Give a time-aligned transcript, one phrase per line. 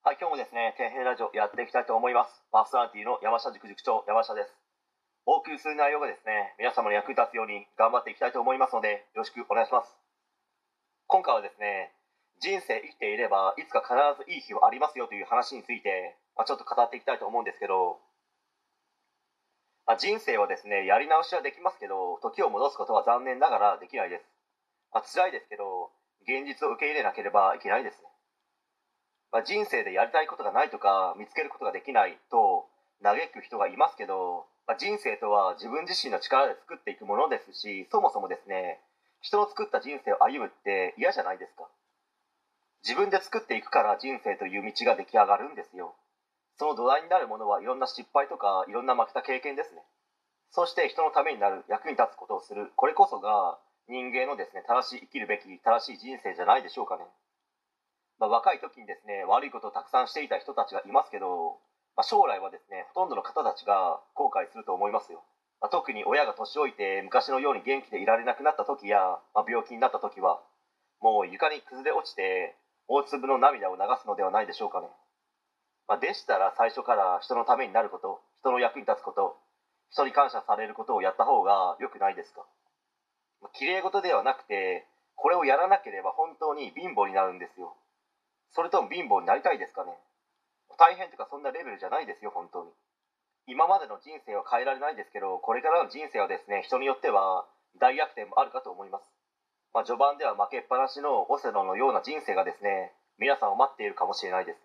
[0.00, 2.32] はい、今日もですね、天平ラジオやっていきたいと思います。
[2.48, 4.56] パーソナリティの山下塾塾長、山下です。
[5.28, 9.92] お送りする内容がですね、皆様の役に立つように頑張っていきたいと思いますので、よろしくお願いします。
[11.04, 11.92] 今回はですね、
[12.40, 18.00] 人生生きていればいつか必ずいい日はありますよという話について、まあ、ちょっと語っていきたいと思うんですけど、
[19.84, 24.24] まあ、人生はですね、やり直しはできますけど、時を戻すことは残念ながらできないです。
[24.96, 25.92] まあ、辛いですけど、
[26.24, 28.08] 現実を受け入れなければいけないですね。
[29.32, 32.66] まあ、人生でやりたいことがないとか見つけることができないと
[33.02, 38.80] 嘆く人がいますけど、まあ、人生とは自分自身の力で作っていくものですしそもそもですね
[39.20, 41.68] 人の作った人生を歩むって嫌じゃないですか。
[42.82, 45.94] 自分で作っていくから人生という道が出来上がるんですよ。
[46.56, 49.82] その土台になるものはいろんな失敗とかいろんな負けた経験ですね。
[50.50, 52.72] そして人のためになる役に立つことをする。
[52.76, 57.04] これこそが人間のですね正しい生きるべき正しい人生じゃないでしょうかね。
[58.20, 61.56] まあ、若い時にですね悪いことをたくさんしていた人たちがいますけど、
[61.96, 65.24] まあ、将来はですねほとんどの方たちが後悔すると思いますよ、
[65.60, 70.38] まあ、特に親が年老いて昔のように元気でいられなくなった時や、ま病気になった時は
[71.00, 72.54] もう床に崩れ落ちて
[72.92, 74.88] 大粒の涙を流すのではないでしょうかね、
[75.88, 79.40] までしたら最初から人のためになること人の役に立つこと
[79.88, 82.44] 人に感謝されることをやった方が良くないですか。
[83.54, 87.74] 綺麗事ではなくてこれをやらなければ本当に貧乏になるんですよ。
[88.52, 89.96] それとも貧乏になりたいですかね？
[90.78, 92.70] 大変とかそんなレベルじゃないですよ本当に。
[93.46, 97.46] 今までの人生は変えられないですけどこれからの人生はですね人によっては
[97.80, 99.04] 大逆転もあるかと思います、
[99.74, 104.58] まあ、序盤では負けっぱなしのオセロのような人生がですね皆さんを待っているかもしれないです、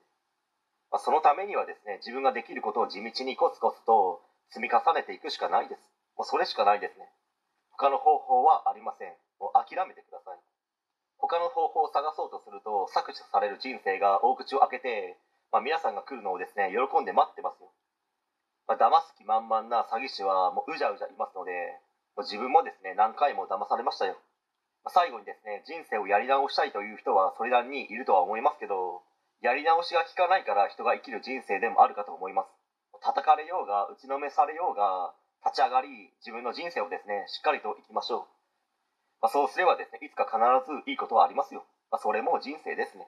[0.92, 5.82] まあ、そのためにはですね自分ができることを地道にコツコツと積み重ねていくしかないです。
[6.16, 7.10] もうそれしかないですね。
[7.72, 9.12] 他の方法はありません。
[9.40, 10.40] もう諦めてください。
[11.26, 15.18] 他の方法を探そうとすると搾取される人生が大口を開けて、
[15.52, 17.74] まあ、皆さんが来るのをですね喜んで待ってますよ、
[18.68, 21.52] まあ、騙す気満々な詐欺師はもううじゃうじゃいますので
[22.14, 24.22] もう自分もですね何回も騙されましたよ、
[24.86, 29.02] まあ、最後にですね人生をやり直したいという人はそれなりにいるとは思いますけど
[29.42, 32.50] やり直しが効かないから人が生きる人生でもあるかと思います。
[33.02, 35.14] 叩かれようが打ちのめされようが
[35.46, 38.45] 立ち上がり自分の人生をですねしっかりと生きましょう。
[39.26, 40.38] まあ、そうすればですね、いつか必
[40.70, 41.66] ずいいことはありますよ。
[41.90, 43.08] まあ、それも人生ですね。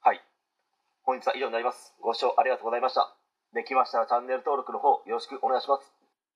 [0.00, 0.22] はい。
[1.02, 1.92] 本日は以上になります。
[2.00, 3.14] ご視聴ありがとうございました。
[3.52, 6.03] できましたらチャンネル登録の方よろしくお願いします。